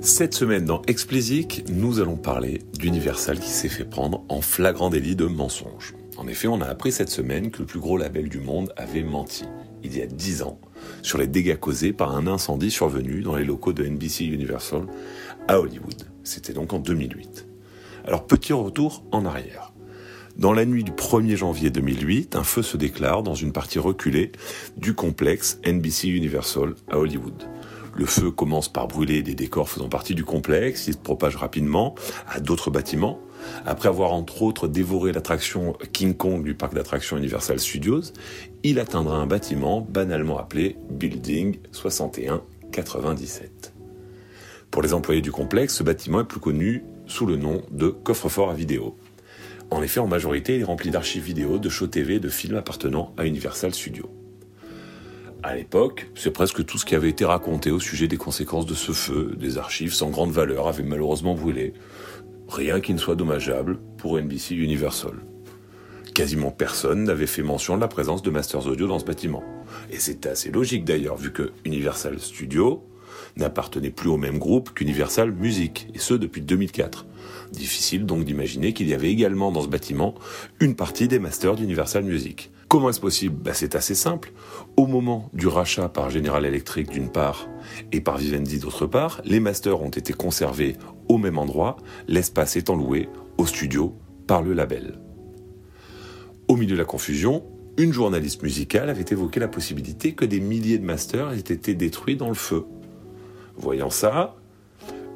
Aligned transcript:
Cette 0.00 0.34
semaine 0.34 0.64
dans 0.64 0.80
Explicit, 0.86 1.64
nous 1.68 1.98
allons 1.98 2.16
parler 2.16 2.62
d'Universal 2.78 3.40
qui 3.40 3.50
s'est 3.50 3.68
fait 3.68 3.84
prendre 3.84 4.24
en 4.28 4.40
flagrant 4.40 4.90
délit 4.90 5.16
de 5.16 5.26
mensonge. 5.26 5.94
En 6.16 6.28
effet, 6.28 6.46
on 6.46 6.60
a 6.60 6.66
appris 6.66 6.92
cette 6.92 7.08
semaine 7.08 7.50
que 7.50 7.58
le 7.58 7.66
plus 7.66 7.80
gros 7.80 7.96
label 7.96 8.28
du 8.28 8.38
monde 8.38 8.72
avait 8.76 9.02
menti, 9.02 9.44
il 9.82 9.96
y 9.96 10.00
a 10.00 10.06
10 10.06 10.42
ans, 10.42 10.60
sur 11.02 11.18
les 11.18 11.26
dégâts 11.26 11.56
causés 11.56 11.92
par 11.92 12.16
un 12.16 12.28
incendie 12.28 12.70
survenu 12.70 13.22
dans 13.22 13.34
les 13.34 13.44
locaux 13.44 13.72
de 13.72 13.84
NBC 13.84 14.24
Universal 14.24 14.86
à 15.48 15.60
Hollywood. 15.60 16.06
C'était 16.22 16.52
donc 16.52 16.72
en 16.72 16.78
2008. 16.78 17.46
Alors 18.06 18.24
petit 18.24 18.52
retour 18.52 19.02
en 19.10 19.26
arrière. 19.26 19.72
Dans 20.36 20.52
la 20.52 20.64
nuit 20.64 20.84
du 20.84 20.92
1er 20.92 21.34
janvier 21.34 21.70
2008, 21.70 22.36
un 22.36 22.44
feu 22.44 22.62
se 22.62 22.76
déclare 22.76 23.24
dans 23.24 23.34
une 23.34 23.52
partie 23.52 23.80
reculée 23.80 24.30
du 24.76 24.94
complexe 24.94 25.58
NBC 25.66 26.06
Universal 26.08 26.76
à 26.88 26.98
Hollywood. 26.98 27.42
Le 27.98 28.06
feu 28.06 28.30
commence 28.30 28.68
par 28.68 28.86
brûler 28.86 29.22
des 29.22 29.34
décors 29.34 29.68
faisant 29.68 29.88
partie 29.88 30.14
du 30.14 30.24
complexe, 30.24 30.86
il 30.86 30.92
se 30.92 30.98
propage 30.98 31.34
rapidement 31.34 31.96
à 32.28 32.38
d'autres 32.38 32.70
bâtiments. 32.70 33.18
Après 33.66 33.88
avoir 33.88 34.12
entre 34.12 34.42
autres 34.42 34.68
dévoré 34.68 35.10
l'attraction 35.10 35.76
King 35.92 36.14
Kong 36.14 36.44
du 36.44 36.54
parc 36.54 36.74
d'attractions 36.74 37.16
Universal 37.16 37.58
Studios, 37.58 38.02
il 38.62 38.78
atteindra 38.78 39.16
un 39.16 39.26
bâtiment 39.26 39.80
banalement 39.80 40.38
appelé 40.38 40.76
Building 40.90 41.58
6197. 41.72 43.74
Pour 44.70 44.82
les 44.82 44.94
employés 44.94 45.22
du 45.22 45.32
complexe, 45.32 45.74
ce 45.74 45.82
bâtiment 45.82 46.20
est 46.20 46.24
plus 46.24 46.40
connu 46.40 46.84
sous 47.06 47.26
le 47.26 47.34
nom 47.34 47.62
de 47.72 47.88
coffre-fort 47.88 48.50
à 48.50 48.54
vidéo. 48.54 48.96
En 49.70 49.82
effet, 49.82 49.98
en 49.98 50.06
majorité, 50.06 50.54
il 50.54 50.60
est 50.60 50.64
rempli 50.64 50.90
d'archives 50.90 51.24
vidéo, 51.24 51.58
de 51.58 51.68
shows 51.68 51.88
TV, 51.88 52.20
de 52.20 52.28
films 52.28 52.56
appartenant 52.56 53.12
à 53.16 53.26
Universal 53.26 53.74
Studios. 53.74 54.17
À 55.44 55.54
l'époque, 55.54 56.10
c'est 56.16 56.32
presque 56.32 56.64
tout 56.64 56.78
ce 56.78 56.84
qui 56.84 56.96
avait 56.96 57.10
été 57.10 57.24
raconté 57.24 57.70
au 57.70 57.78
sujet 57.78 58.08
des 58.08 58.16
conséquences 58.16 58.66
de 58.66 58.74
ce 58.74 58.90
feu. 58.90 59.36
Des 59.38 59.56
archives 59.56 59.94
sans 59.94 60.10
grande 60.10 60.32
valeur 60.32 60.66
avaient 60.66 60.82
malheureusement 60.82 61.34
brûlé. 61.34 61.74
Rien 62.48 62.80
qui 62.80 62.92
ne 62.92 62.98
soit 62.98 63.14
dommageable 63.14 63.78
pour 63.98 64.18
NBC 64.18 64.56
Universal. 64.56 65.14
Quasiment 66.12 66.50
personne 66.50 67.04
n'avait 67.04 67.28
fait 67.28 67.44
mention 67.44 67.76
de 67.76 67.80
la 67.80 67.86
présence 67.86 68.22
de 68.22 68.30
Masters 68.30 68.66
Audio 68.66 68.88
dans 68.88 68.98
ce 68.98 69.04
bâtiment. 69.04 69.44
Et 69.92 70.00
c'était 70.00 70.30
assez 70.30 70.50
logique 70.50 70.84
d'ailleurs, 70.84 71.16
vu 71.16 71.32
que 71.32 71.52
Universal 71.64 72.18
Studios 72.18 72.84
n'appartenait 73.36 73.90
plus 73.90 74.08
au 74.08 74.16
même 74.16 74.38
groupe 74.38 74.74
qu'Universal 74.74 75.30
Music, 75.30 75.86
et 75.94 76.00
ce 76.00 76.14
depuis 76.14 76.40
2004. 76.40 77.06
Difficile 77.52 78.06
donc 78.06 78.24
d'imaginer 78.24 78.72
qu'il 78.72 78.88
y 78.88 78.94
avait 78.94 79.12
également 79.12 79.52
dans 79.52 79.62
ce 79.62 79.68
bâtiment 79.68 80.16
une 80.58 80.74
partie 80.74 81.06
des 81.06 81.20
masters 81.20 81.54
d'Universal 81.54 82.02
Music. 82.02 82.50
Comment 82.68 82.90
est-ce 82.90 83.00
possible? 83.00 83.34
Bah, 83.42 83.54
C'est 83.54 83.74
assez 83.74 83.94
simple. 83.94 84.30
Au 84.76 84.86
moment 84.86 85.30
du 85.32 85.46
rachat 85.46 85.88
par 85.88 86.10
General 86.10 86.44
Electric 86.44 86.90
d'une 86.90 87.10
part 87.10 87.48
et 87.92 88.02
par 88.02 88.18
Vivendi 88.18 88.58
d'autre 88.58 88.86
part, 88.86 89.22
les 89.24 89.40
masters 89.40 89.80
ont 89.80 89.88
été 89.88 90.12
conservés 90.12 90.76
au 91.08 91.16
même 91.16 91.38
endroit, 91.38 91.78
l'espace 92.08 92.56
étant 92.56 92.76
loué 92.76 93.08
au 93.38 93.46
studio 93.46 93.96
par 94.26 94.42
le 94.42 94.52
label. 94.52 94.98
Au 96.46 96.56
milieu 96.56 96.74
de 96.74 96.78
la 96.78 96.84
confusion, 96.84 97.42
une 97.78 97.94
journaliste 97.94 98.42
musicale 98.42 98.90
avait 98.90 99.04
évoqué 99.08 99.40
la 99.40 99.48
possibilité 99.48 100.12
que 100.12 100.26
des 100.26 100.40
milliers 100.40 100.78
de 100.78 100.84
masters 100.84 101.32
aient 101.32 101.38
été 101.38 101.74
détruits 101.74 102.16
dans 102.16 102.28
le 102.28 102.34
feu. 102.34 102.66
Voyant 103.56 103.90
ça, 103.90 104.36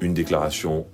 une 0.00 0.14
déclaration 0.14 0.86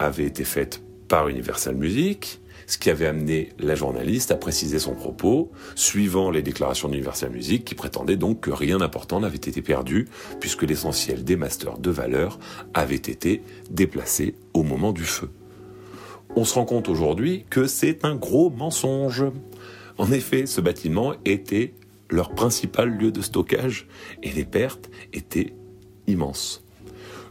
avait 0.00 0.24
été 0.24 0.42
faite 0.42 0.82
par 1.06 1.28
Universal 1.28 1.76
Music, 1.76 2.39
ce 2.70 2.78
qui 2.78 2.88
avait 2.88 3.06
amené 3.06 3.48
la 3.58 3.74
journaliste 3.74 4.30
à 4.30 4.36
préciser 4.36 4.78
son 4.78 4.94
propos, 4.94 5.50
suivant 5.74 6.30
les 6.30 6.40
déclarations 6.40 6.88
d'Universal 6.88 7.30
Music, 7.30 7.64
qui 7.64 7.74
prétendait 7.74 8.16
donc 8.16 8.42
que 8.42 8.52
rien 8.52 8.78
d'important 8.78 9.18
n'avait 9.18 9.36
été 9.36 9.60
perdu, 9.60 10.06
puisque 10.38 10.62
l'essentiel 10.62 11.24
des 11.24 11.34
masters 11.34 11.78
de 11.78 11.90
valeur 11.90 12.38
avait 12.72 12.94
été 12.94 13.42
déplacé 13.70 14.36
au 14.54 14.62
moment 14.62 14.92
du 14.92 15.02
feu. 15.02 15.30
On 16.36 16.44
se 16.44 16.54
rend 16.54 16.64
compte 16.64 16.88
aujourd'hui 16.88 17.44
que 17.50 17.66
c'est 17.66 18.04
un 18.04 18.14
gros 18.14 18.50
mensonge. 18.50 19.24
En 19.98 20.12
effet, 20.12 20.46
ce 20.46 20.60
bâtiment 20.60 21.14
était 21.24 21.74
leur 22.08 22.30
principal 22.36 22.88
lieu 22.88 23.10
de 23.10 23.20
stockage 23.20 23.88
et 24.22 24.30
les 24.30 24.44
pertes 24.44 24.90
étaient 25.12 25.54
immenses. 26.06 26.64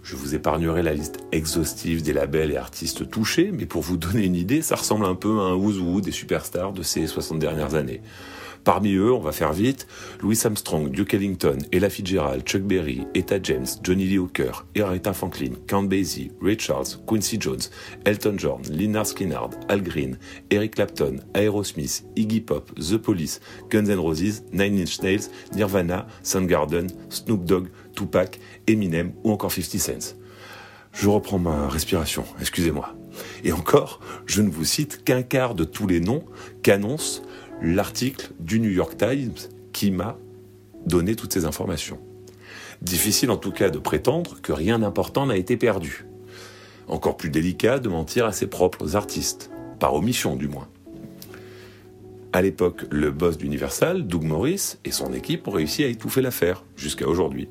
Je 0.04 0.16
vous 0.16 0.36
épargnerai 0.36 0.82
la 0.82 0.94
liste 0.94 1.20
exhaustive 1.32 2.02
des 2.02 2.14
labels 2.14 2.52
et 2.52 2.58
artistes 2.58 3.10
touchés, 3.10 3.52
mais 3.52 3.66
pour 3.66 3.82
vous 3.82 3.98
donner 3.98 4.26
une 4.26 4.36
idée, 4.36 4.62
ça 4.62 4.76
ressemble 4.76 5.06
un 5.06 5.16
peu 5.16 5.40
à 5.40 5.44
un 5.44 5.54
who's 5.54 6.02
des 6.02 6.12
superstars 6.12 6.74
de 6.74 6.84
ces 6.84 7.08
60 7.08 7.40
dernières 7.40 7.76
années. 7.76 8.02
Parmi 8.64 8.94
eux, 8.96 9.14
on 9.14 9.20
va 9.20 9.32
faire 9.32 9.54
vite, 9.54 9.88
Louis 10.22 10.38
Armstrong, 10.44 10.92
Duke 10.92 11.14
Ellington, 11.14 11.58
Ella 11.72 11.90
Fitzgerald, 11.90 12.44
Chuck 12.44 12.62
Berry, 12.62 13.06
Etta 13.16 13.42
James, 13.42 13.66
Johnny 13.82 14.06
Lee 14.06 14.18
Hooker, 14.18 14.66
Aretha 14.76 15.14
Franklin, 15.14 15.54
Count 15.68 15.84
Basie, 15.84 16.32
Ray 16.42 16.58
Charles, 16.59 16.98
Quincy 17.08 17.40
Jones, 17.40 17.70
Elton 18.06 18.36
John, 18.38 18.62
Lynyrd 18.70 19.06
Skynyrd, 19.06 19.56
Al 19.70 19.82
Green, 19.82 20.18
Eric 20.52 20.76
Clapton, 20.76 21.18
Aerosmith, 21.34 22.04
Iggy 22.18 22.42
Pop, 22.42 22.72
The 22.76 22.98
Police, 22.98 23.40
Guns 23.70 23.90
N' 23.90 24.00
Roses, 24.00 24.44
Nine 24.52 24.78
Inch 24.78 25.02
Nails, 25.02 25.30
Nirvana, 25.56 26.08
Soundgarden, 26.22 26.88
Snoop 27.09 27.46
Dogg, 27.46 27.70
Tupac, 28.00 28.40
Eminem 28.68 29.12
ou 29.24 29.32
encore 29.32 29.52
50 29.52 29.80
Cent. 29.80 30.16
Je 30.94 31.10
reprends 31.10 31.40
ma 31.40 31.68
respiration, 31.68 32.24
excusez-moi. 32.40 32.96
Et 33.44 33.52
encore, 33.52 34.00
je 34.26 34.42
ne 34.42 34.50
vous 34.50 34.64
cite 34.64 35.04
qu'un 35.04 35.22
quart 35.22 35.54
de 35.54 35.64
tous 35.64 35.86
les 35.86 36.00
noms 36.00 36.24
qu'annonce 36.64 37.22
l'article 37.62 38.32
du 38.40 38.59
New 38.59 38.70
York 38.70 38.98
Times 38.98 39.36
qui 39.74 39.92
m'a 39.92 40.18
donné 40.86 41.16
toutes 41.16 41.34
ces 41.34 41.46
informations. 41.46 42.00
Difficile 42.82 43.32
en 43.32 43.38
tout 43.38 43.52
cas 43.52 43.70
de 43.70 43.80
prétendre 43.80 44.42
que 44.42 44.54
rien 44.54 44.80
d'important 44.80 45.26
n'a 45.26 45.36
été 45.36 45.58
perdu. 45.58 46.06
Encore 46.88 47.18
plus 47.18 47.30
délicat 47.30 47.80
de 47.80 47.90
mentir 47.90 48.26
à 48.26 48.32
ses 48.32 48.48
propres 48.48 48.96
artistes, 48.96 49.52
par 49.80 49.94
omission 49.94 50.36
du 50.36 50.48
moins. 50.48 50.68
À 52.32 52.42
l'époque, 52.42 52.86
le 52.92 53.12
boss 53.12 53.38
d'Universal, 53.38 54.06
Doug 54.06 54.24
Morris, 54.24 54.78
et 54.86 54.92
son 54.92 55.14
équipe 55.14 55.48
ont 55.48 55.52
réussi 55.52 55.84
à 55.84 55.88
étouffer 55.88 56.22
l'affaire, 56.22 56.64
jusqu'à 56.78 57.08
aujourd'hui. 57.08 57.48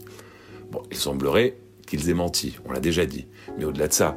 Bon, 0.70 0.82
il 0.90 0.96
semblerait 0.96 1.56
qu'ils 1.86 2.10
aient 2.10 2.14
menti, 2.14 2.58
on 2.66 2.72
l'a 2.72 2.80
déjà 2.80 3.06
dit. 3.06 3.26
Mais 3.58 3.64
au-delà 3.64 3.88
de 3.88 3.92
ça, 3.92 4.16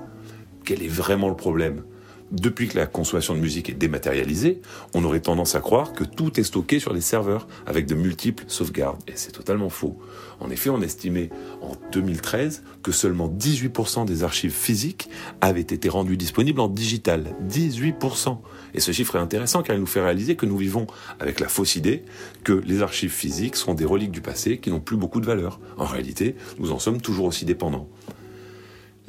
quel 0.66 0.84
est 0.84 0.88
vraiment 0.88 1.30
le 1.30 1.36
problème? 1.36 1.84
Depuis 2.32 2.68
que 2.68 2.78
la 2.78 2.88
consommation 2.88 3.36
de 3.36 3.40
musique 3.40 3.70
est 3.70 3.74
dématérialisée, 3.74 4.62
on 4.94 5.04
aurait 5.04 5.20
tendance 5.20 5.56
à 5.56 5.60
croire 5.60 5.94
que 5.94 6.04
tout 6.04 6.40
est 6.40 6.44
stocké 6.44 6.80
sur 6.80 6.94
des 6.94 7.02
serveurs 7.02 7.48
avec 7.66 7.86
de 7.86 7.96
multiples 7.96 8.46
sauvegardes. 8.48 9.02
Et 9.08 9.14
c'est 9.16 9.32
totalement 9.32 9.70
faux. 9.70 10.00
En 10.40 10.50
effet, 10.50 10.70
on 10.70 10.82
estimait 10.82 11.30
en 11.62 11.74
2013 11.92 12.64
que 12.84 12.92
seulement 12.92 13.30
18% 13.30 14.06
des 14.06 14.24
archives 14.24 14.54
physiques 14.54 15.10
avaient 15.42 15.62
été 15.62 15.90
rendues 15.90 16.18
disponibles 16.18 16.62
en 16.62 16.68
digital. 16.68 17.36
18%. 17.48 18.38
Et 18.74 18.80
ce 18.80 18.92
chiffre 18.92 19.16
est 19.18 19.20
intéressant 19.20 19.62
car 19.62 19.76
il 19.76 19.80
nous 19.80 19.86
fait 19.86 20.02
réaliser 20.02 20.36
que 20.36 20.46
nous 20.46 20.58
vivons 20.58 20.88
avec 21.20 21.40
la 21.40 21.48
fausse 21.48 21.76
idée 21.76 22.04
que 22.44 22.54
les 22.54 22.82
archives 22.82 23.12
physiques 23.12 23.56
sont 23.56 23.74
des 23.74 23.86
reliques 23.86 24.12
du 24.12 24.22
passé 24.22 24.58
qui 24.58 24.70
n'ont 24.70 24.80
plus 24.80 24.98
beaucoup 24.98 25.20
de 25.20 25.26
valeur. 25.26 25.60
En 25.78 25.86
réalité, 25.86 26.36
nous 26.60 26.72
en 26.72 26.80
sommes 26.80 27.02
toujours 27.02 27.26
aussi 27.26 27.46
dépendants. 27.46 27.88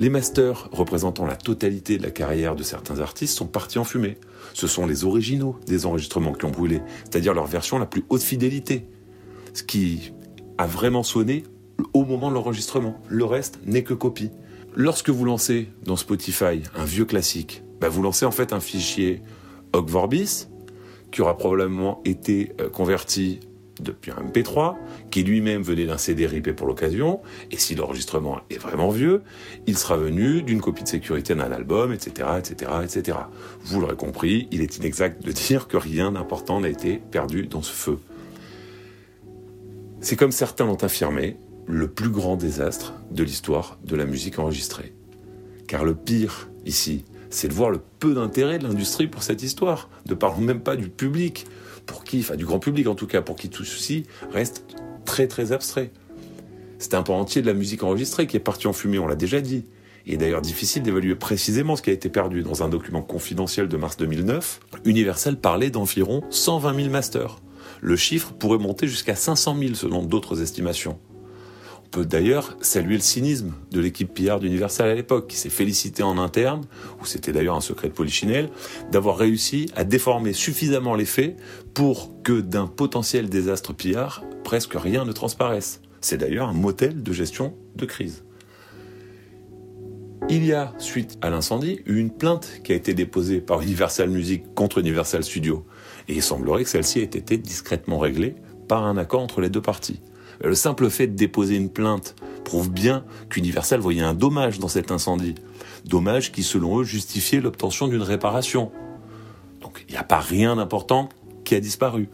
Les 0.02 0.10
masters 0.10 0.68
représentant 0.72 1.26
la 1.26 1.36
totalité 1.36 1.96
de 1.96 2.02
la 2.02 2.10
carrière 2.10 2.56
de 2.56 2.64
certains 2.64 2.98
artistes 2.98 3.38
sont 3.38 3.46
partis 3.46 3.78
en 3.78 3.84
fumée. 3.84 4.18
Ce 4.52 4.66
sont 4.66 4.84
les 4.84 5.04
originaux 5.04 5.56
des 5.64 5.86
enregistrements 5.86 6.32
qui 6.32 6.44
ont 6.44 6.50
brûlé, 6.50 6.80
c'est-à-dire 7.04 7.34
leur 7.34 7.46
version 7.46 7.78
la 7.78 7.86
plus 7.86 8.04
haute 8.08 8.24
fidélité. 8.24 8.88
Ce 9.54 9.62
qui 9.62 10.12
a 10.58 10.66
vraiment 10.66 11.04
sonné 11.04 11.44
au 11.92 12.04
moment 12.04 12.30
de 12.30 12.34
l'enregistrement. 12.34 13.00
Le 13.06 13.24
reste 13.24 13.60
n'est 13.64 13.84
que 13.84 13.94
copie. 13.94 14.32
Lorsque 14.74 15.10
vous 15.10 15.24
lancez 15.24 15.68
dans 15.84 15.94
Spotify 15.94 16.64
un 16.74 16.84
vieux 16.84 17.04
classique, 17.04 17.62
bah, 17.80 17.88
vous 17.88 18.02
lancez 18.02 18.26
en 18.26 18.32
fait 18.32 18.52
un 18.52 18.58
fichier 18.58 19.22
Ogg 19.72 19.88
Vorbis 19.88 20.48
qui 21.12 21.22
aura 21.22 21.36
probablement 21.36 22.00
été 22.04 22.54
euh, 22.60 22.68
converti 22.68 23.38
depuis 23.82 24.10
un 24.10 24.22
MP3, 24.22 24.76
qui 25.10 25.22
lui-même 25.22 25.62
venait 25.62 25.86
d'un 25.86 25.98
CD 25.98 26.26
ripé 26.26 26.52
pour 26.52 26.66
l'occasion, 26.66 27.20
et 27.50 27.58
si 27.58 27.74
l'enregistrement 27.74 28.40
est 28.50 28.58
vraiment 28.58 28.90
vieux, 28.90 29.22
il 29.66 29.76
sera 29.76 29.96
venu 29.96 30.42
d'une 30.42 30.60
copie 30.60 30.82
de 30.82 30.88
sécurité 30.88 31.34
d'un 31.34 31.52
album, 31.52 31.92
etc., 31.92 32.28
etc., 32.38 32.70
etc. 32.82 33.18
Vous 33.64 33.80
l'aurez 33.80 33.96
compris, 33.96 34.48
il 34.50 34.60
est 34.60 34.76
inexact 34.78 35.24
de 35.24 35.32
dire 35.32 35.68
que 35.68 35.76
rien 35.76 36.12
d'important 36.12 36.60
n'a 36.60 36.68
été 36.68 37.02
perdu 37.10 37.46
dans 37.46 37.62
ce 37.62 37.72
feu. 37.72 37.98
C'est 40.00 40.16
comme 40.16 40.32
certains 40.32 40.66
l'ont 40.66 40.82
affirmé, 40.82 41.36
le 41.66 41.88
plus 41.88 42.10
grand 42.10 42.36
désastre 42.36 42.94
de 43.10 43.22
l'histoire 43.22 43.78
de 43.84 43.94
la 43.94 44.04
musique 44.04 44.38
enregistrée. 44.38 44.92
Car 45.68 45.84
le 45.84 45.94
pire, 45.94 46.48
ici, 46.66 47.04
c'est 47.30 47.48
de 47.48 47.54
voir 47.54 47.70
le 47.70 47.80
peu 47.98 48.14
d'intérêt 48.14 48.58
de 48.58 48.64
l'industrie 48.64 49.06
pour 49.06 49.22
cette 49.22 49.42
histoire, 49.42 49.88
ne 50.08 50.14
parlons 50.14 50.40
même 50.40 50.60
pas 50.60 50.76
du 50.76 50.88
public, 50.88 51.46
pour 51.86 52.04
qui, 52.04 52.20
enfin 52.20 52.36
du 52.36 52.44
grand 52.44 52.58
public 52.58 52.86
en 52.86 52.94
tout 52.94 53.06
cas, 53.06 53.22
pour 53.22 53.36
qui 53.36 53.48
tout 53.48 53.64
ceci 53.64 54.04
reste 54.30 54.66
très 55.04 55.26
très 55.26 55.52
abstrait. 55.52 55.90
C'est 56.78 56.94
un 56.94 57.02
pan 57.02 57.18
entier 57.18 57.42
de 57.42 57.46
la 57.46 57.54
musique 57.54 57.82
enregistrée 57.82 58.26
qui 58.26 58.36
est 58.36 58.40
parti 58.40 58.66
en 58.66 58.72
fumée, 58.72 58.98
on 58.98 59.06
l'a 59.06 59.14
déjà 59.14 59.40
dit. 59.40 59.66
Il 60.04 60.14
est 60.14 60.16
d'ailleurs 60.16 60.42
difficile 60.42 60.82
d'évaluer 60.82 61.14
précisément 61.14 61.76
ce 61.76 61.82
qui 61.82 61.90
a 61.90 61.92
été 61.92 62.08
perdu. 62.08 62.42
Dans 62.42 62.64
un 62.64 62.68
document 62.68 63.02
confidentiel 63.02 63.68
de 63.68 63.76
mars 63.76 63.96
2009, 63.96 64.60
Universal 64.84 65.36
parlait 65.36 65.70
d'environ 65.70 66.22
120 66.30 66.74
000 66.74 66.88
masters. 66.90 67.38
Le 67.80 67.96
chiffre 67.96 68.32
pourrait 68.32 68.58
monter 68.58 68.88
jusqu'à 68.88 69.14
500 69.14 69.56
000 69.58 69.74
selon 69.74 70.02
d'autres 70.02 70.42
estimations. 70.42 70.98
Peut 71.92 72.04
d'ailleurs 72.06 72.56
saluer 72.62 72.94
le 72.94 73.00
cynisme 73.00 73.52
de 73.70 73.78
l'équipe 73.78 74.12
PR 74.12 74.40
d'Universal 74.40 74.88
à 74.88 74.94
l'époque, 74.94 75.28
qui 75.28 75.36
s'est 75.36 75.50
félicité 75.50 76.02
en 76.02 76.18
interne, 76.18 76.62
ou 77.00 77.06
c'était 77.06 77.32
d'ailleurs 77.32 77.54
un 77.54 77.60
secret 77.60 77.88
de 77.88 77.92
Polichinelle, 77.92 78.48
d'avoir 78.90 79.16
réussi 79.18 79.70
à 79.76 79.84
déformer 79.84 80.32
suffisamment 80.32 80.96
les 80.96 81.04
faits 81.04 81.36
pour 81.74 82.10
que 82.24 82.40
d'un 82.40 82.66
potentiel 82.66 83.28
désastre 83.28 83.74
PR, 83.74 84.24
presque 84.42 84.74
rien 84.74 85.04
ne 85.04 85.12
transparaisse. 85.12 85.82
C'est 86.00 86.16
d'ailleurs 86.16 86.48
un 86.48 86.54
motel 86.54 87.02
de 87.02 87.12
gestion 87.12 87.54
de 87.76 87.84
crise. 87.84 88.24
Il 90.30 90.46
y 90.46 90.52
a, 90.52 90.72
suite 90.78 91.18
à 91.20 91.30
l'incendie, 91.30 91.80
une 91.84 92.10
plainte 92.10 92.62
qui 92.64 92.72
a 92.72 92.74
été 92.74 92.94
déposée 92.94 93.40
par 93.40 93.60
Universal 93.60 94.08
Music 94.08 94.54
contre 94.54 94.78
Universal 94.78 95.24
Studios. 95.24 95.66
Et 96.08 96.14
il 96.14 96.22
semblerait 96.22 96.64
que 96.64 96.70
celle-ci 96.70 97.00
ait 97.00 97.04
été 97.04 97.36
discrètement 97.36 97.98
réglée 97.98 98.36
par 98.68 98.84
un 98.84 98.96
accord 98.96 99.22
entre 99.22 99.40
les 99.40 99.50
deux 99.50 99.60
parties. 99.60 100.00
Le 100.42 100.54
simple 100.54 100.90
fait 100.90 101.06
de 101.06 101.14
déposer 101.14 101.56
une 101.56 101.70
plainte 101.70 102.16
prouve 102.44 102.70
bien 102.70 103.04
qu'Universal 103.30 103.80
voyait 103.80 104.02
un 104.02 104.14
dommage 104.14 104.58
dans 104.58 104.68
cet 104.68 104.90
incendie. 104.90 105.36
Dommage 105.84 106.32
qui, 106.32 106.42
selon 106.42 106.80
eux, 106.80 106.84
justifiait 106.84 107.40
l'obtention 107.40 107.86
d'une 107.86 108.02
réparation. 108.02 108.72
Donc 109.60 109.84
il 109.88 109.92
n'y 109.92 109.98
a 109.98 110.04
pas 110.04 110.18
rien 110.18 110.56
d'important 110.56 111.08
qui 111.44 111.54
a 111.54 111.60
disparu. 111.60 112.08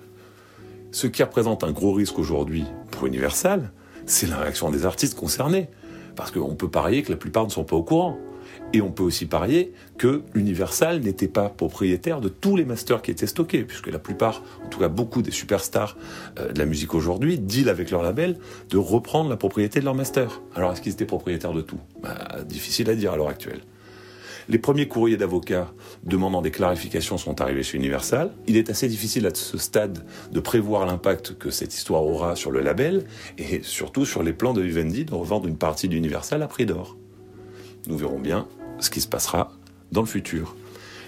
Ce 0.90 1.06
qui 1.06 1.22
représente 1.22 1.64
un 1.64 1.70
gros 1.70 1.92
risque 1.92 2.18
aujourd'hui 2.18 2.64
pour 2.90 3.06
Universal, 3.06 3.72
c'est 4.06 4.26
la 4.26 4.38
réaction 4.38 4.70
des 4.70 4.86
artistes 4.86 5.18
concernés. 5.18 5.68
Parce 6.16 6.30
qu'on 6.30 6.56
peut 6.56 6.70
parier 6.70 7.02
que 7.02 7.12
la 7.12 7.16
plupart 7.16 7.44
ne 7.44 7.50
sont 7.50 7.64
pas 7.64 7.76
au 7.76 7.82
courant. 7.82 8.18
Et 8.74 8.82
on 8.82 8.90
peut 8.90 9.02
aussi 9.02 9.24
parier 9.24 9.72
que 9.96 10.22
Universal 10.34 11.00
n'était 11.00 11.28
pas 11.28 11.48
propriétaire 11.48 12.20
de 12.20 12.28
tous 12.28 12.54
les 12.54 12.66
masters 12.66 13.00
qui 13.00 13.10
étaient 13.10 13.26
stockés, 13.26 13.64
puisque 13.64 13.86
la 13.88 13.98
plupart, 13.98 14.42
en 14.64 14.68
tout 14.68 14.78
cas 14.78 14.88
beaucoup 14.88 15.22
des 15.22 15.30
superstars 15.30 15.96
euh, 16.38 16.52
de 16.52 16.58
la 16.58 16.66
musique 16.66 16.94
aujourd'hui, 16.94 17.38
deal 17.38 17.70
avec 17.70 17.90
leur 17.90 18.02
label 18.02 18.38
de 18.68 18.76
reprendre 18.76 19.30
la 19.30 19.36
propriété 19.38 19.80
de 19.80 19.86
leur 19.86 19.94
master. 19.94 20.42
Alors 20.54 20.72
est-ce 20.72 20.82
qu'ils 20.82 20.92
étaient 20.92 21.06
propriétaires 21.06 21.54
de 21.54 21.62
tout? 21.62 21.78
Bah, 22.02 22.42
Difficile 22.46 22.90
à 22.90 22.94
dire 22.94 23.12
à 23.12 23.16
l'heure 23.16 23.28
actuelle. 23.28 23.60
Les 24.50 24.58
premiers 24.58 24.88
courriers 24.88 25.18
d'avocats 25.18 25.72
demandant 26.04 26.40
des 26.40 26.50
clarifications 26.50 27.18
sont 27.18 27.40
arrivés 27.40 27.62
chez 27.62 27.76
Universal. 27.76 28.32
Il 28.46 28.56
est 28.56 28.70
assez 28.70 28.88
difficile 28.88 29.26
à 29.26 29.34
ce 29.34 29.58
stade 29.58 30.06
de 30.32 30.40
prévoir 30.40 30.86
l'impact 30.86 31.36
que 31.36 31.50
cette 31.50 31.74
histoire 31.74 32.02
aura 32.02 32.34
sur 32.34 32.50
le 32.50 32.60
label 32.60 33.04
et 33.36 33.60
surtout 33.62 34.06
sur 34.06 34.22
les 34.22 34.32
plans 34.32 34.54
de 34.54 34.62
Vivendi 34.62 35.04
de 35.04 35.12
revendre 35.12 35.48
une 35.48 35.58
partie 35.58 35.88
d'Universal 35.88 36.42
à 36.42 36.48
prix 36.48 36.64
d'or. 36.64 36.96
Nous 37.88 37.98
verrons 37.98 38.18
bien 38.18 38.48
ce 38.80 38.90
qui 38.90 39.00
se 39.00 39.08
passera 39.08 39.52
dans 39.92 40.02
le 40.02 40.06
futur. 40.06 40.54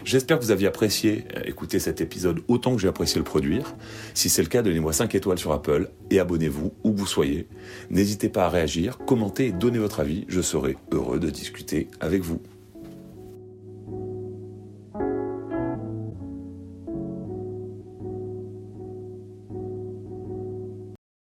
J'espère 0.05 0.39
que 0.39 0.45
vous 0.45 0.51
aviez 0.51 0.67
apprécié 0.67 1.25
euh, 1.37 1.43
écouter 1.45 1.79
cet 1.79 2.01
épisode 2.01 2.41
autant 2.49 2.75
que 2.75 2.81
j'ai 2.81 2.89
apprécié 2.89 3.19
le 3.19 3.25
produire. 3.25 3.75
Si 4.15 4.29
c'est 4.29 4.43
le 4.43 4.49
cas, 4.49 4.63
donnez-moi 4.63 4.93
5 4.93 5.15
étoiles 5.15 5.39
sur 5.39 5.53
Apple 5.53 5.91
et 6.11 6.19
abonnez-vous 6.19 6.73
où 6.85 6.93
vous 6.93 7.07
soyez. 7.07 7.47
N'hésitez 7.91 8.29
pas 8.29 8.47
à 8.47 8.49
réagir, 8.49 8.99
commenter 8.99 9.49
et 9.49 9.53
donner 9.53 9.79
votre 9.79 10.01
avis. 10.01 10.25
Je 10.29 10.41
serai 10.41 10.77
heureux 10.91 11.21
de 11.21 11.29
discuter 11.29 11.89
avec 12.01 12.23
vous. 12.23 12.41